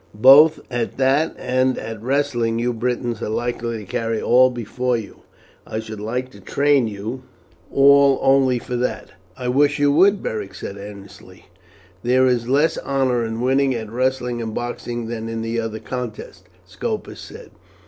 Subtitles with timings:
[0.15, 5.17] Both at that and at wrestling you Britons are likely to carry all before you.
[5.67, 7.21] I should like to train you
[7.71, 11.45] all only for that." "I wish you would," Beric said earnestly.
[12.01, 16.45] "There is less honour in winning at wrestling and boxing than in the other contests,"
[16.65, 17.51] Scopus said.